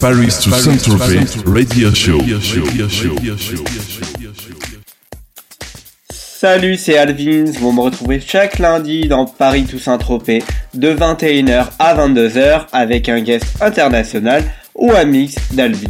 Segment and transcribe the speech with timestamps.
[0.00, 2.20] Paris to Saint-Tropez Radio Show.
[6.12, 7.50] Salut, c'est Alvins.
[7.58, 10.44] Vous me retrouvez chaque lundi dans Paris to Saint-Tropez
[10.74, 14.44] de 21h à 22h avec un guest international
[14.76, 15.88] ou un mix d'Alvins.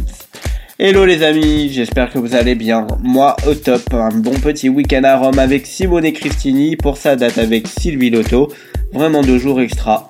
[0.79, 2.87] Hello les amis, j'espère que vous allez bien.
[3.03, 7.37] Moi au top, un bon petit week-end à Rome avec Simone Cristini pour sa date
[7.37, 8.51] avec Sylvie Lotto.
[8.91, 10.09] Vraiment deux jours extra.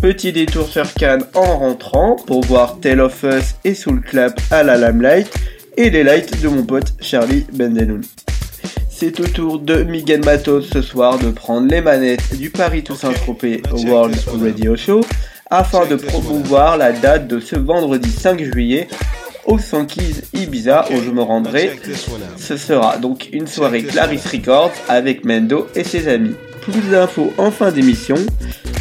[0.00, 4.62] Petit détour sur Cannes en rentrant pour voir Tale of Us et Soul Clap à
[4.62, 5.28] la Lamelight
[5.76, 8.02] et les lights de mon pote Charlie Bendenoun.
[8.88, 13.12] C'est au tour de Miguel Matos ce soir de prendre les manettes du Paris Toussaint
[13.12, 15.00] Tropez World Radio Show
[15.50, 18.86] afin de promouvoir la date de ce vendredi 5 juillet
[19.46, 21.72] au Sankeys Ibiza où je me rendrai.
[22.36, 26.36] Ce sera donc une soirée Clarice Records avec Mendo et ses amis.
[26.70, 28.16] Plus d'infos en fin d'émission.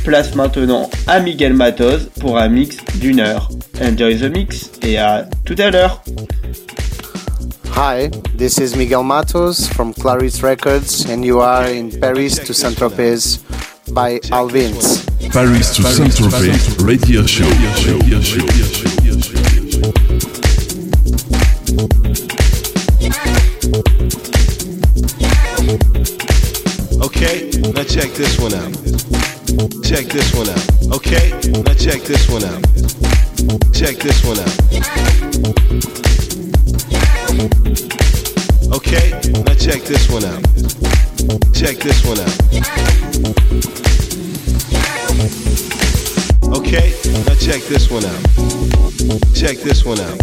[0.03, 3.49] Place maintenant à Miguel Matos pour un mix d'une heure.
[3.81, 6.01] Enjoy the mix et à tout à l'heure.
[7.75, 13.39] Hi, this is Miguel Matos from Clarice Records and you are in Paris to Saint-Tropez
[13.93, 15.05] by Alvins.
[15.31, 17.45] Paris to Saint-Tropez Radio Show.
[17.45, 18.47] Radio show.
[26.99, 28.73] Okay, now check this one out.
[29.83, 30.93] Check this one out.
[30.95, 31.31] Okay,
[31.63, 32.63] now check this one out.
[33.73, 34.57] Check this one out.
[38.73, 39.11] Okay,
[39.45, 40.43] now check this one out.
[41.53, 42.37] Check this one out.
[46.57, 46.93] Okay,
[47.25, 48.23] now check this one out.
[49.35, 50.19] Check this one out.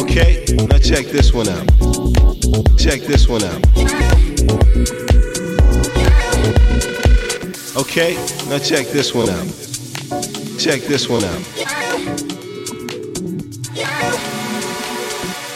[0.00, 1.99] Okay, now check this one out.
[2.76, 3.64] Check this one out.
[7.76, 8.14] Okay,
[8.48, 9.46] now check this one out.
[10.58, 11.44] Check this one out.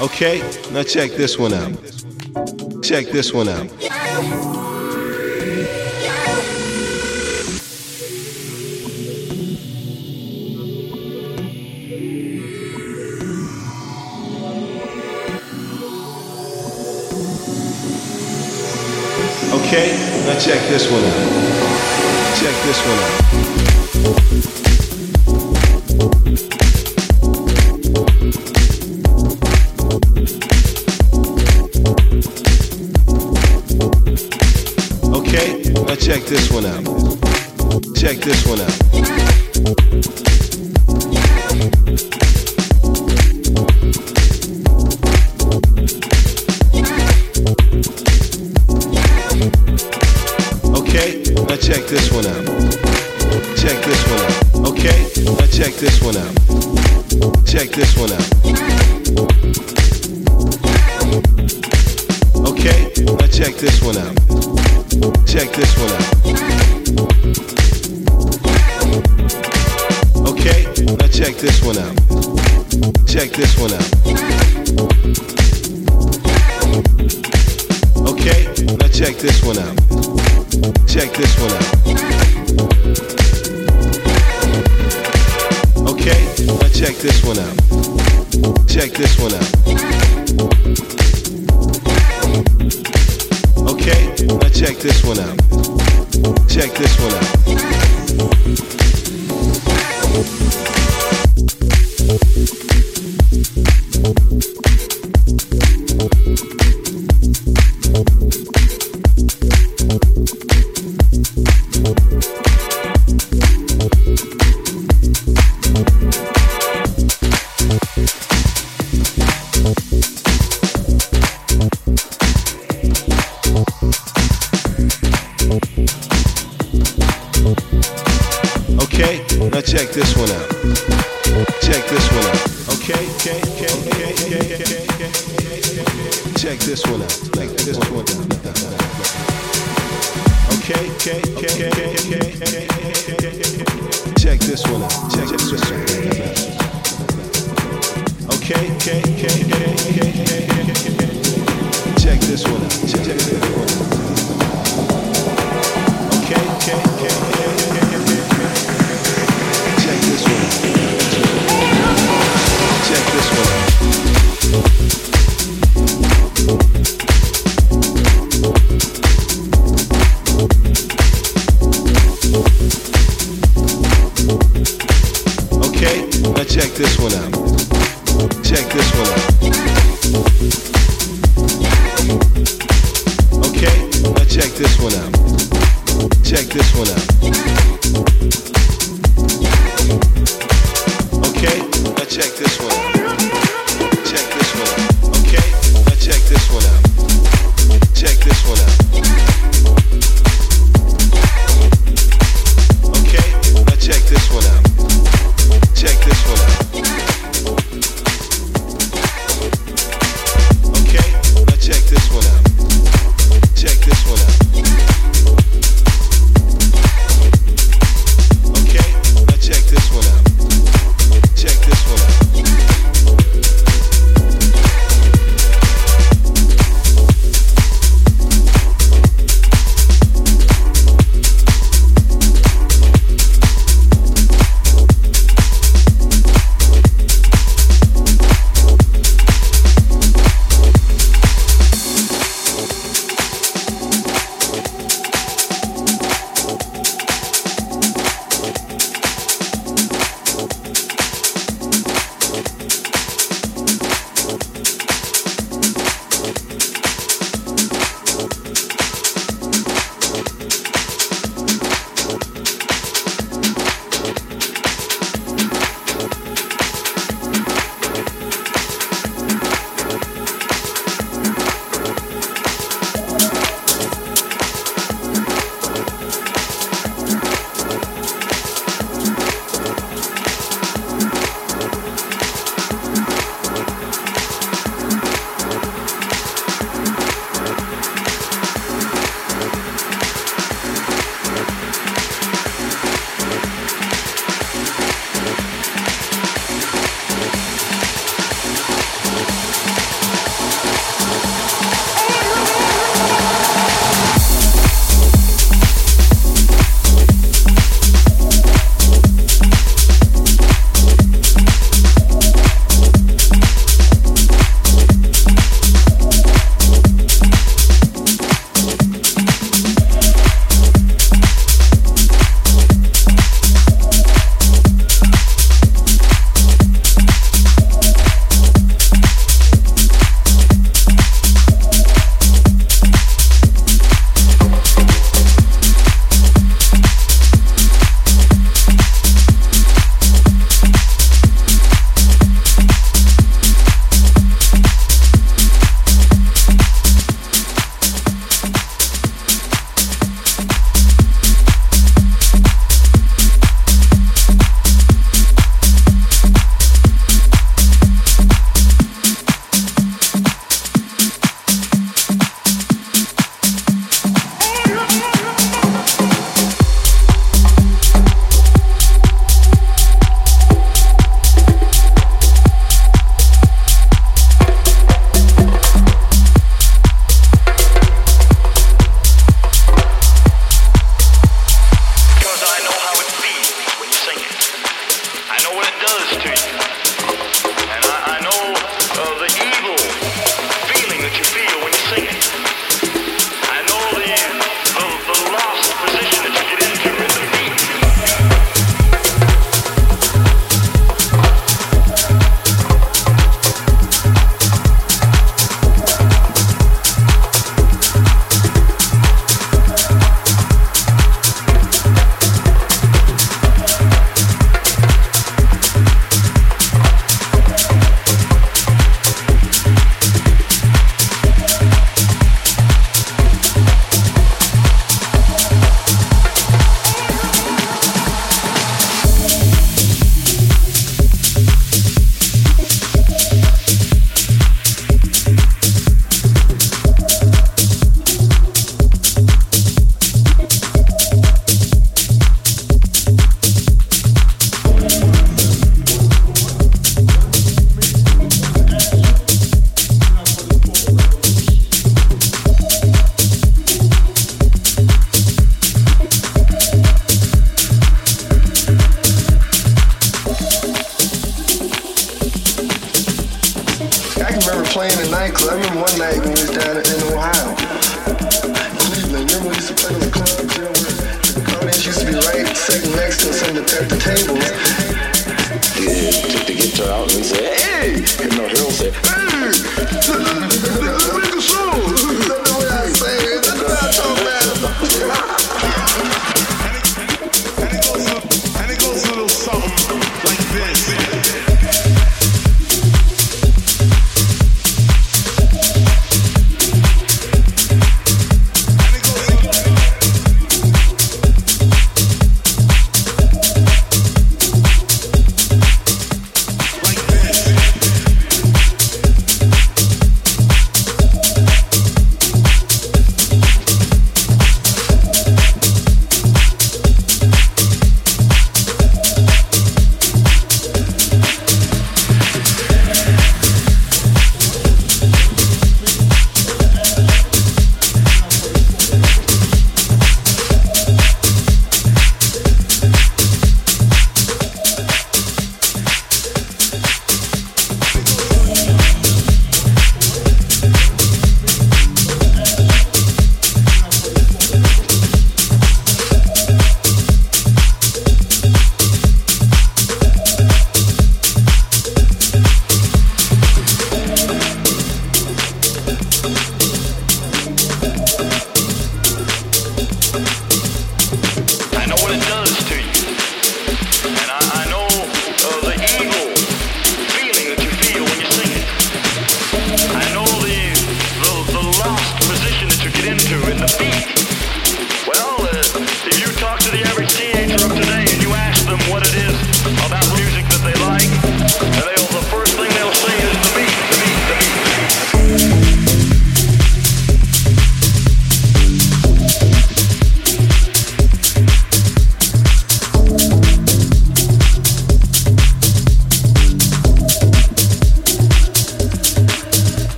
[0.00, 0.38] Okay,
[0.72, 1.72] now check this one out.
[2.82, 3.83] Check this one out.
[20.34, 21.14] Now check this one out.
[22.40, 23.24] Check this one out.
[36.00, 36.84] Check this one out.
[37.94, 38.83] Check this one out.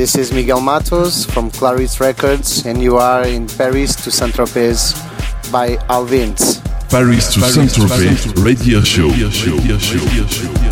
[0.00, 4.96] This is Miguel Matoz from Clarisse Records, and you are in Paris to Saint Tropez
[5.52, 6.62] by Al Vince.
[6.88, 9.08] Paris to Saint-Tropez Radio Show.
[9.08, 9.58] Radio show.
[9.58, 10.69] Hi,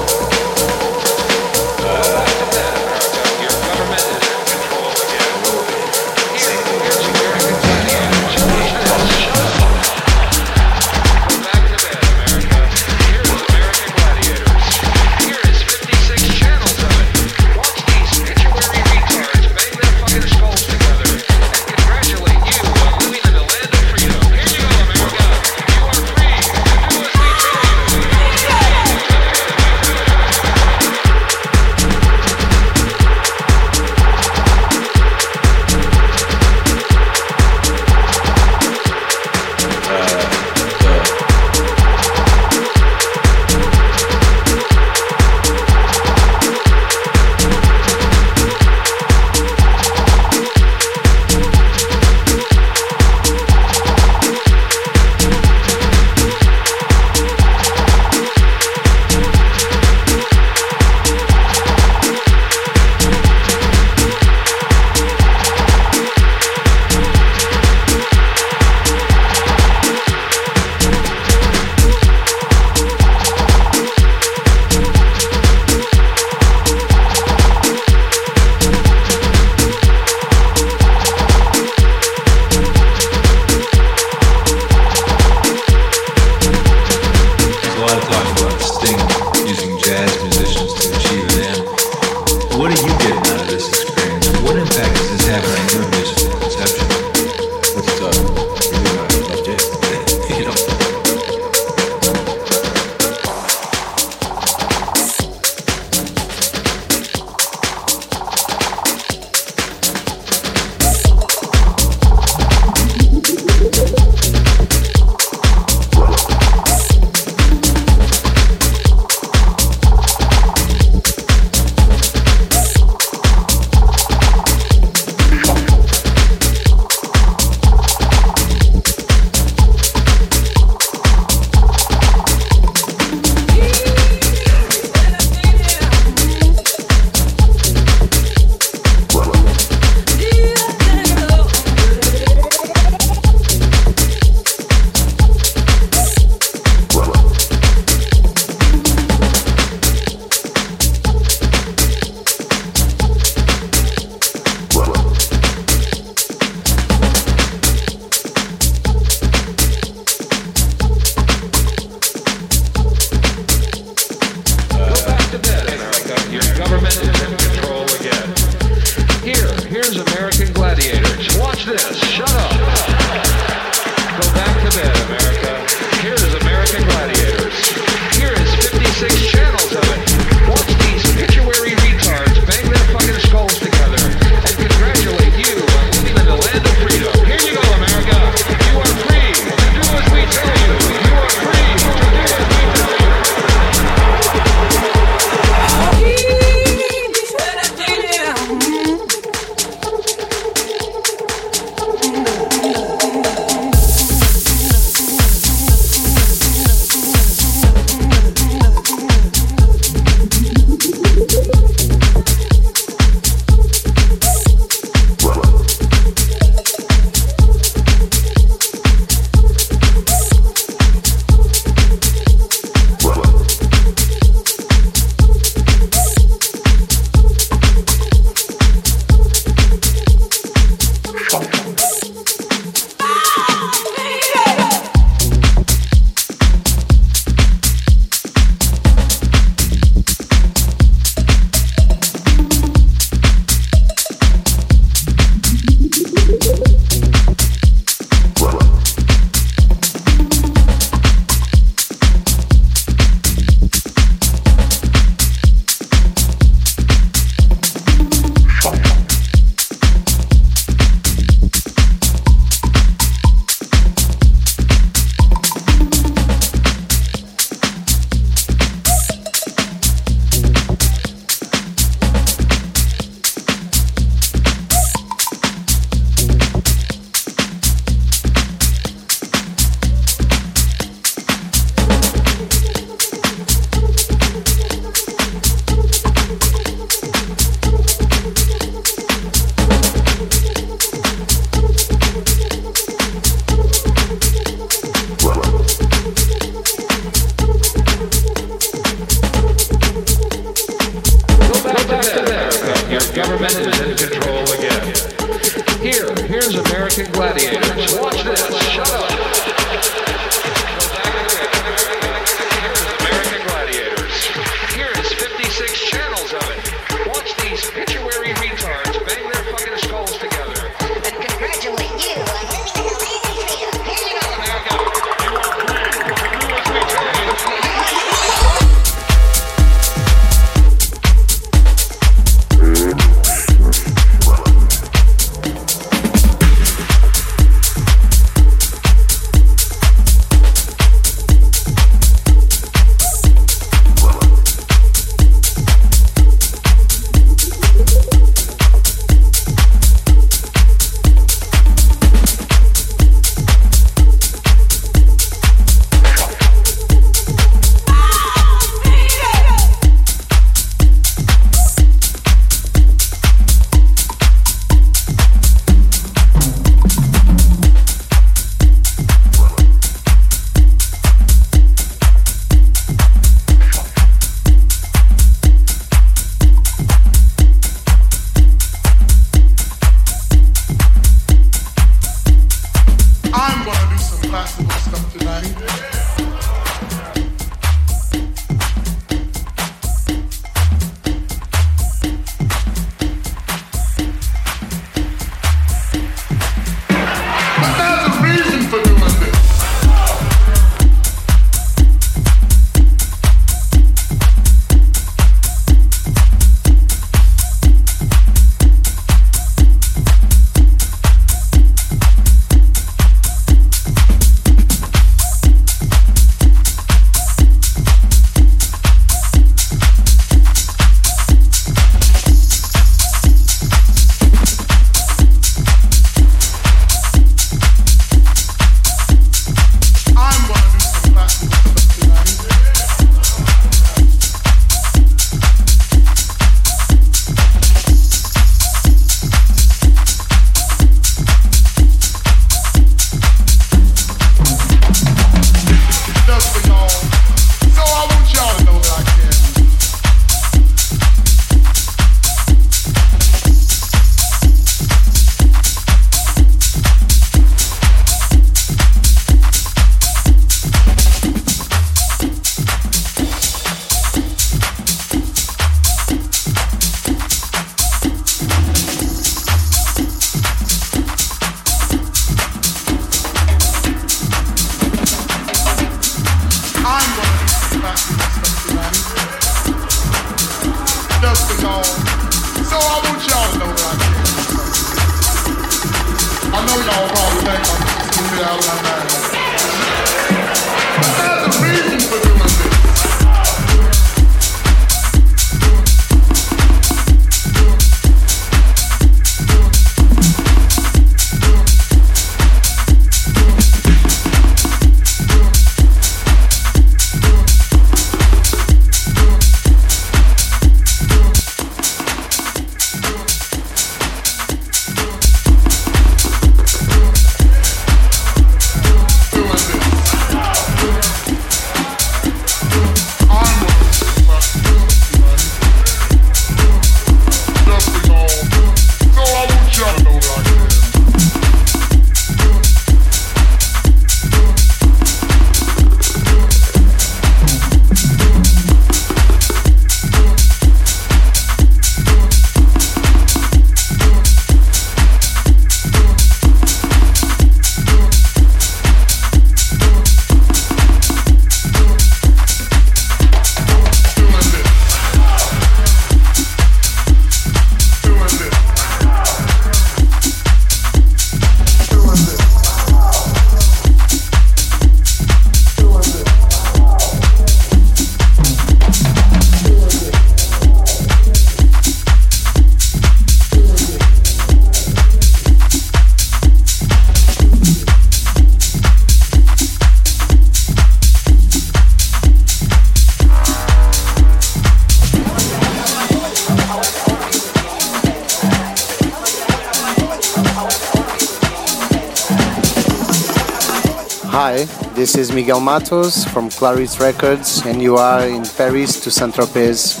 [595.20, 600.00] is Miguel Matoz from Clarisse Records, and you are in Paris to Saint Tropez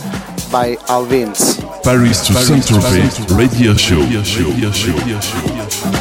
[0.50, 1.60] by Al Vince.
[1.84, 4.00] Paris to Saint-Tropez Radio Show.
[4.00, 4.48] Radio Show.
[4.48, 5.99] Radio Show.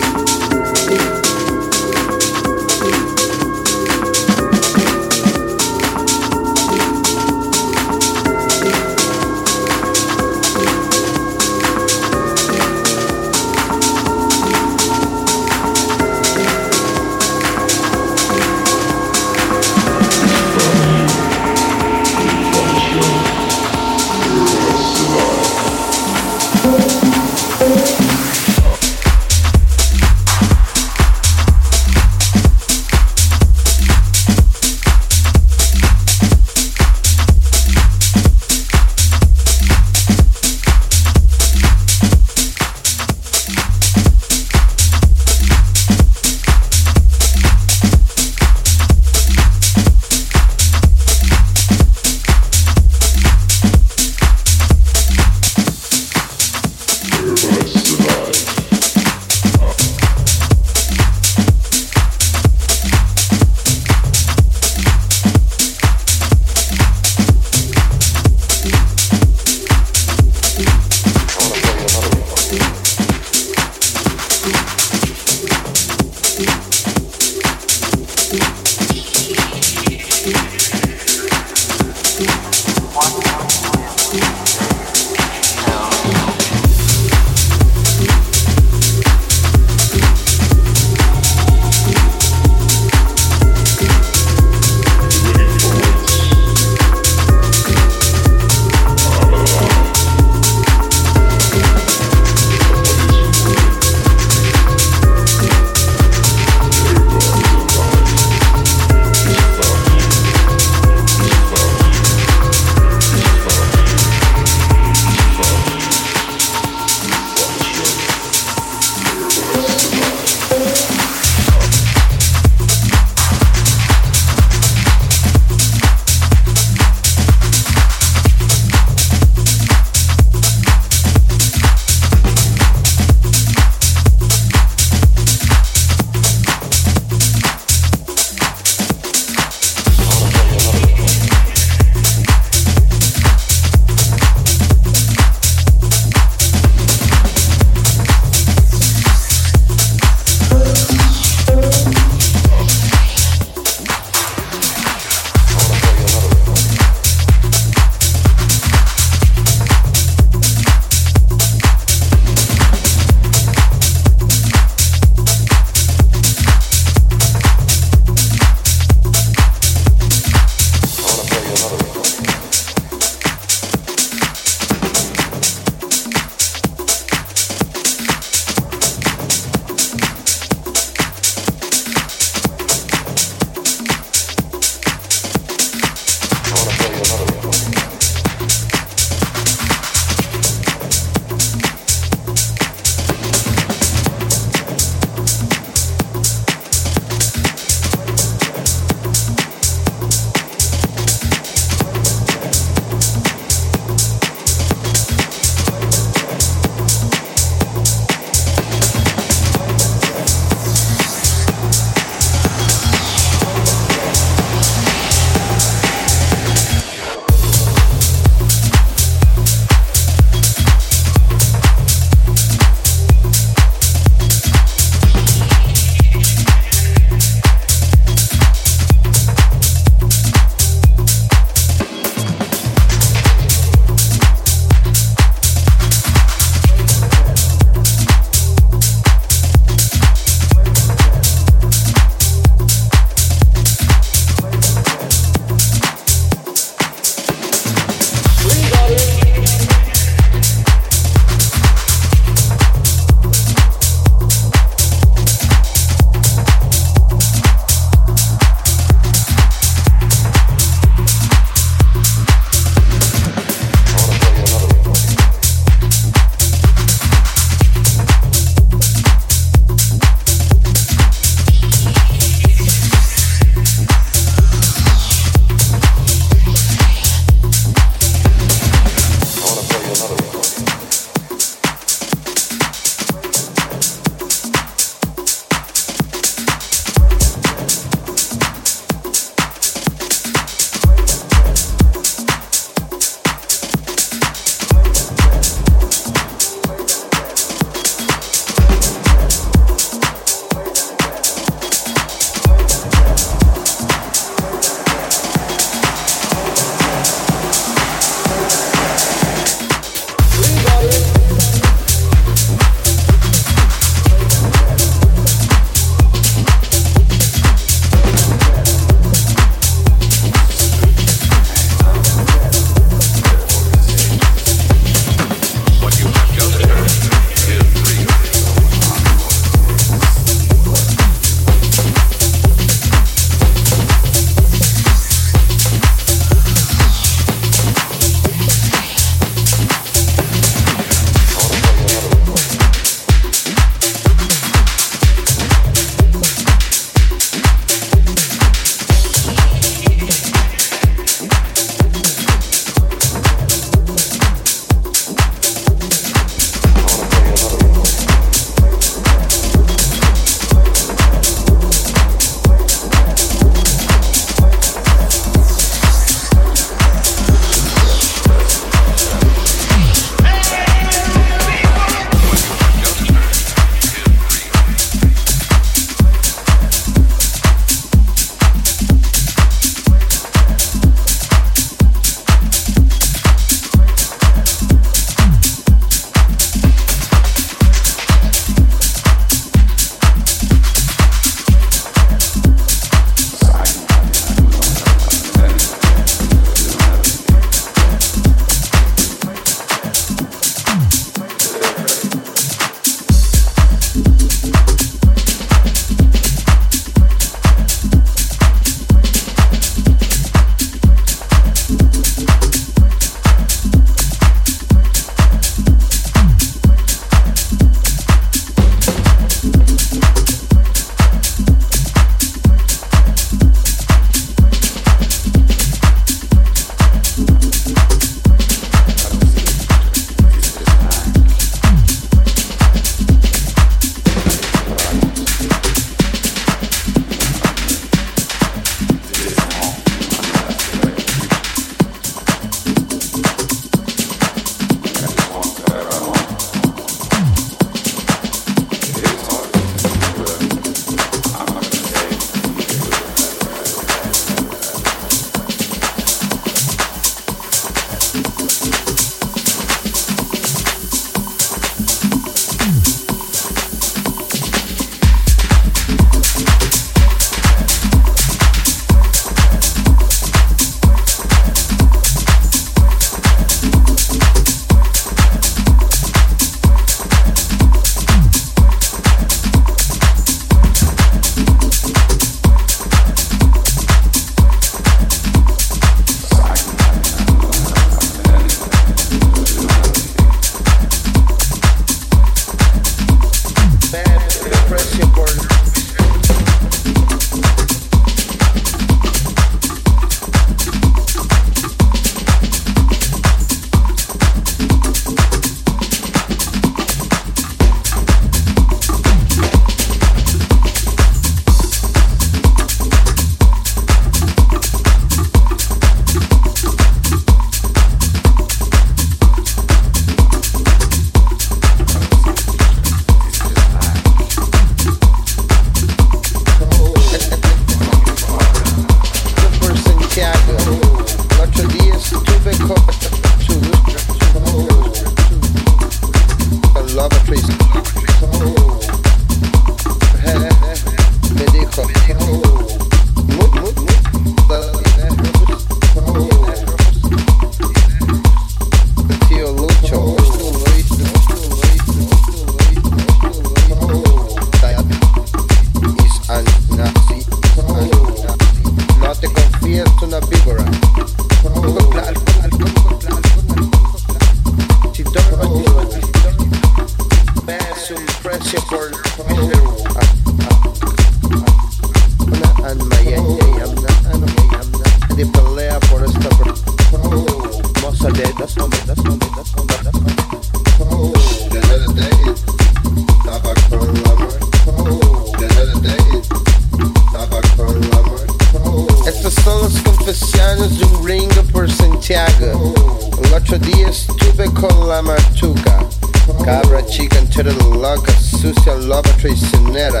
[599.72, 600.00] Nera,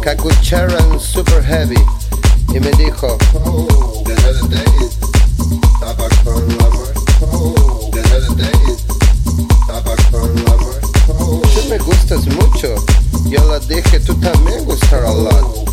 [0.00, 1.78] Kakucharan Super Heavy,
[2.54, 3.18] y me dijo,
[4.04, 4.72] The other day
[11.54, 12.74] Tú me gustas mucho.
[13.28, 15.68] Yo le dije, tú también gustarás a lot.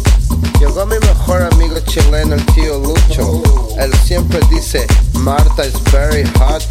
[0.60, 3.42] Llegó mi mejor amigo chileno, el tío Lucho.
[3.78, 6.64] Él siempre dice, Marta is very hot,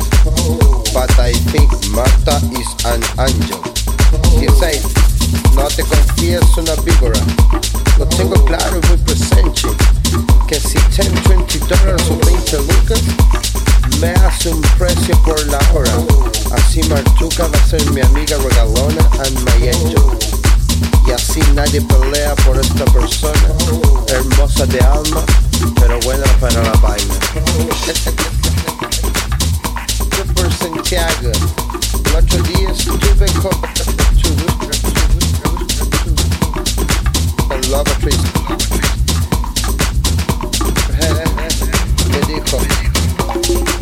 [0.93, 3.63] but I think Marta is an angel.
[4.41, 5.08] He says,
[5.55, 7.20] no te confíes una víbora.
[7.99, 9.68] Lo tengo claro y muy presente.
[10.47, 13.03] Que si 10, 20 dólares o 20 lucas,
[14.01, 15.93] me hace un precio por la hora.
[16.53, 20.03] Así Martuca va a ser mi amiga regalona and my angel.
[21.07, 23.49] Y así nadie pelea por esta persona,
[24.09, 25.22] hermosa de alma,
[25.81, 27.14] pero buena para la vaina.
[30.16, 30.24] Yo
[30.59, 31.33] Santiago,
[32.05, 34.78] el otro día estuve con...
[37.71, 38.16] love a peace.
[40.97, 41.53] Hey, hey,
[43.66, 43.78] hey.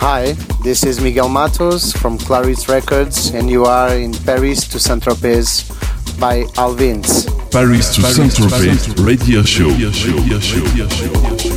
[0.00, 0.32] Hi,
[0.62, 5.68] this is Miguel Matoz from Clarisse Records, and you are in Paris to Saint Tropez
[6.18, 7.26] by Al Vince.
[7.50, 9.68] Paris to Saint Tropez radio show.
[9.68, 10.16] Radio show.
[10.16, 11.49] Radio show.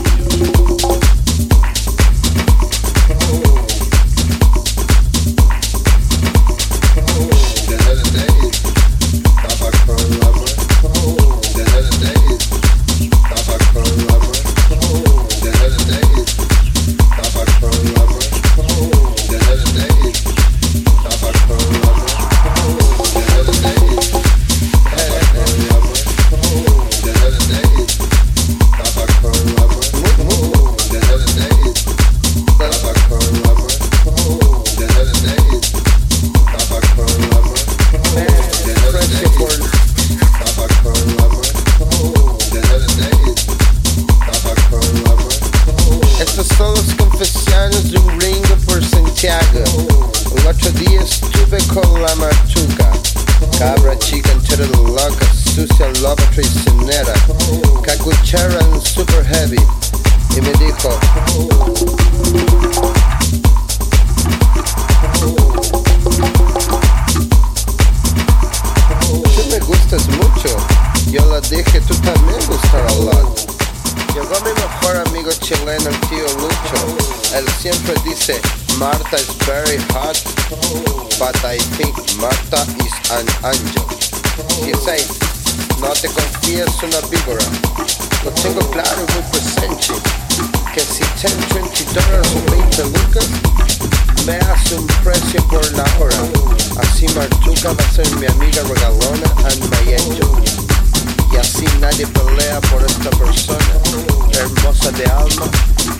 [104.39, 105.45] hermosa de alma,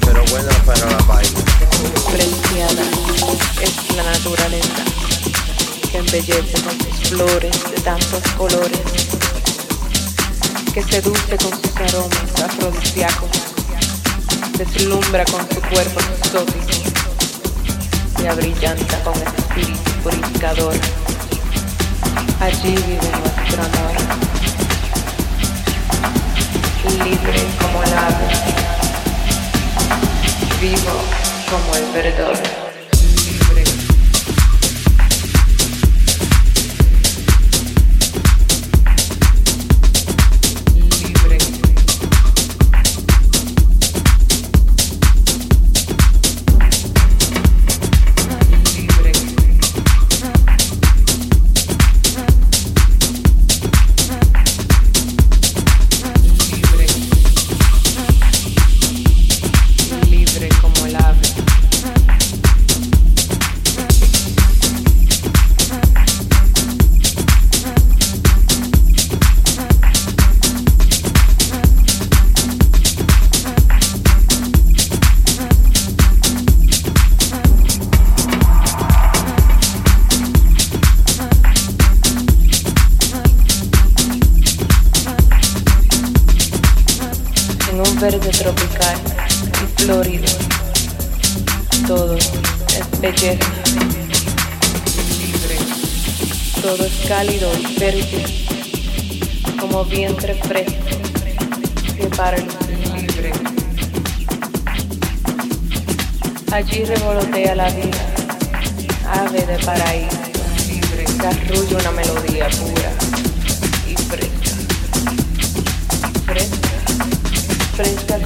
[0.06, 1.40] pero buena para la vaina.
[2.12, 2.84] Preciada
[3.62, 4.84] es la naturaleza,
[5.92, 8.82] que embellece con sus flores de tantos colores,
[10.74, 13.30] que seduce con sus aromas afrodisíacos,
[14.58, 16.90] deslumbra con su cuerpo exótico
[18.22, 20.74] y abrillanta con el espíritu purificador.
[22.40, 24.24] Allí vive nuestro amor
[26.90, 28.28] libre como el ave,
[30.60, 31.02] vivo
[31.50, 32.63] como el verdor.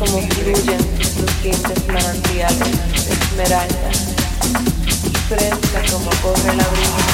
[0.07, 3.91] Como fluyen sus lucientes manantiales de esmeralda.
[5.29, 7.05] Fresca como corre la brisa,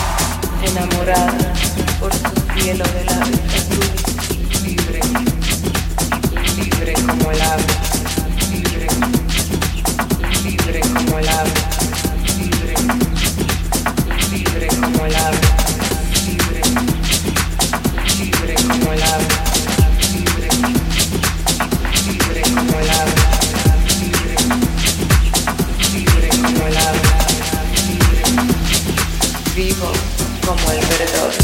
[0.68, 1.54] enamorada
[2.00, 3.90] por su cielo de la azul.
[4.64, 5.00] Libre,
[6.56, 7.64] libre como el ave.
[10.82, 11.52] como el ave,
[12.40, 12.76] libre,
[14.32, 15.38] libre como el ave,
[16.26, 16.62] libre,
[18.18, 19.33] libre como el ave,
[30.46, 31.43] como el verdor.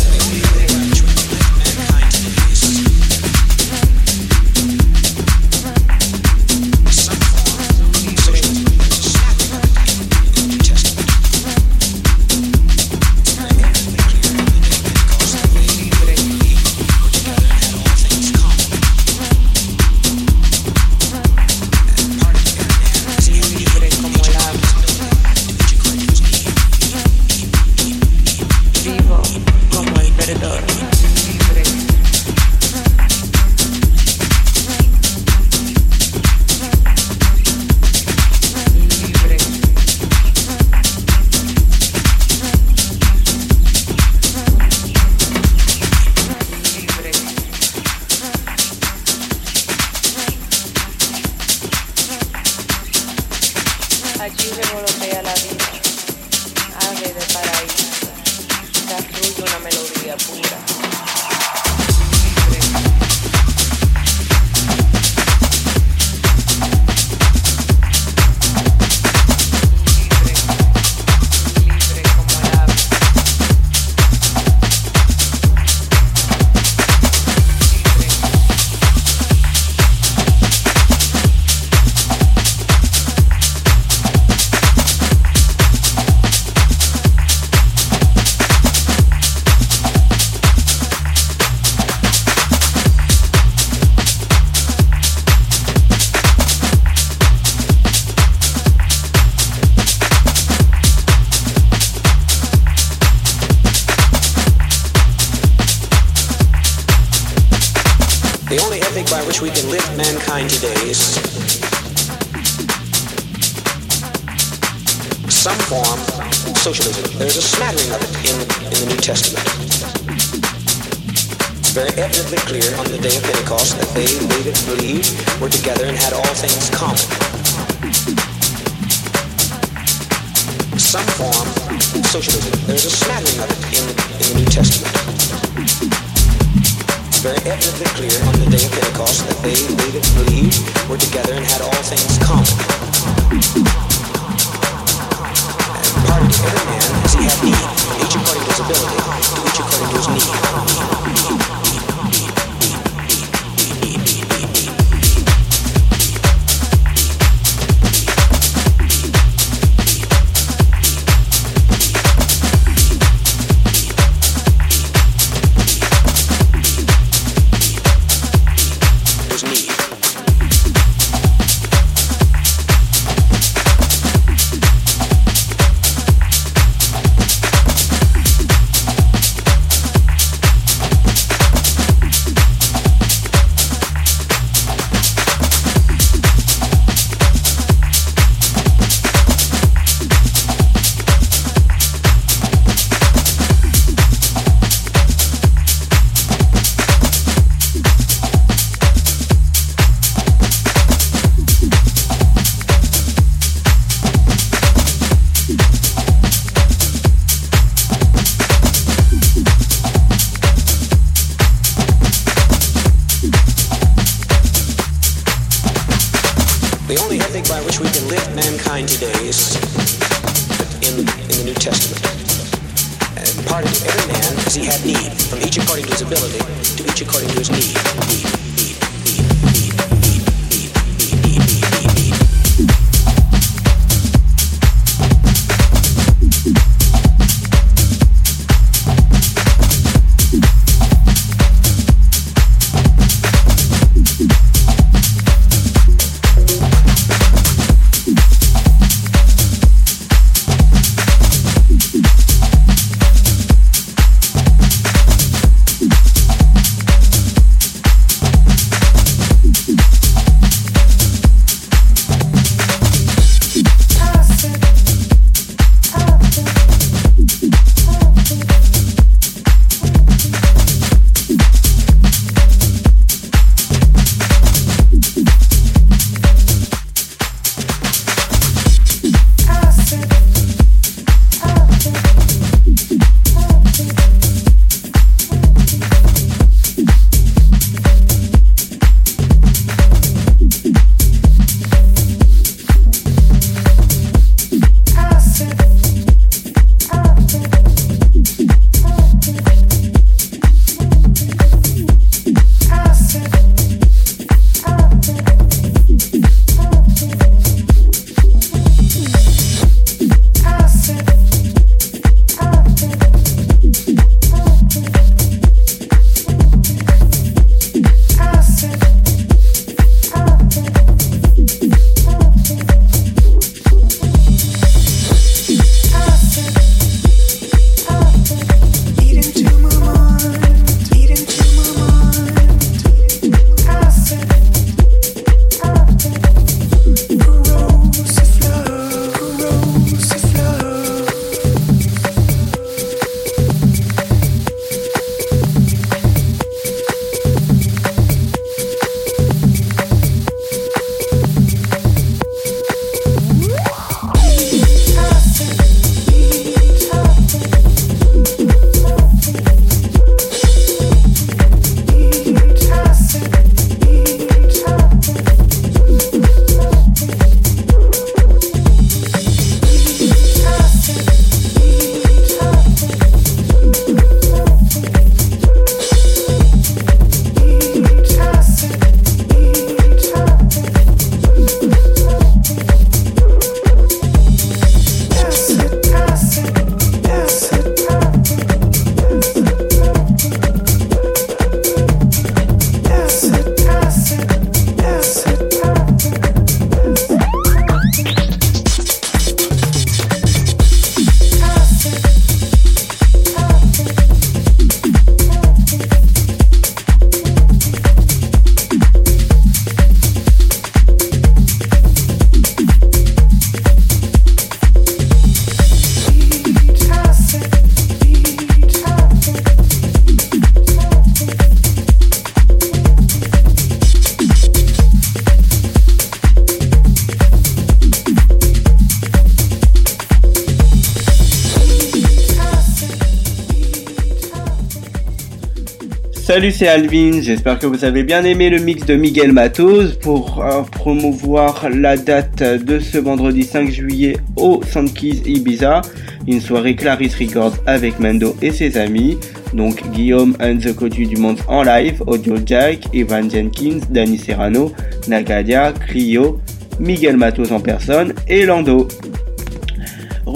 [436.40, 437.20] Salut, c'est Alvin.
[437.22, 441.98] J'espère que vous avez bien aimé le mix de Miguel Matos pour euh, promouvoir la
[441.98, 445.82] date de ce vendredi 5 juillet au Sandkeys Ibiza,
[446.30, 449.18] une soirée Clarisse Records avec Mendo et ses amis.
[449.54, 454.72] Donc Guillaume and the Cotu du Monde en live, Audio Jack, Evan Jenkins, Danny Serrano,
[455.10, 456.40] Nagadia, Clio,
[456.80, 458.88] Miguel Matos en personne et Lando.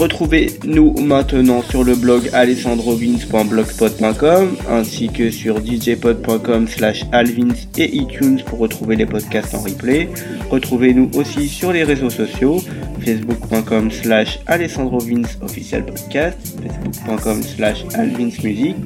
[0.04, 8.58] Retrouvez-nous maintenant sur le blog alessandrovins.blogspot.com ainsi que sur djpod.com slash alvins et iTunes pour
[8.58, 10.10] retrouver les podcasts en replay.
[10.50, 12.60] Retrouvez-nous aussi sur les réseaux sociaux
[13.00, 18.76] facebook.com slash alessandrovins official podcast, facebook.com slash alvinsmusic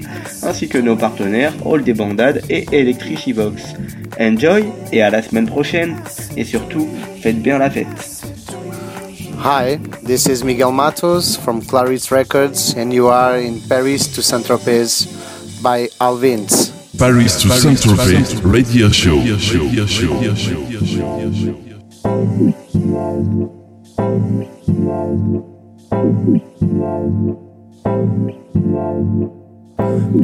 [0.44, 3.74] ainsi que nos partenaires All des Bandades et Electricibox.
[4.20, 5.96] Enjoy et à la semaine prochaine
[6.36, 6.86] et surtout
[7.20, 8.17] faites bien la fête.
[9.40, 14.44] Hi, this is Miguel Matoz from Clarisse Records, and you are in Paris to Saint
[14.44, 15.06] Tropez
[15.62, 16.70] by Al Vince.
[16.98, 19.22] Paris to Saint-Tropez Radio Show.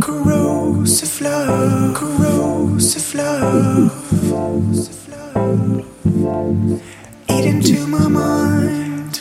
[0.01, 3.93] Corrosive love, corrosive love,
[7.31, 8.84] eat into my mind,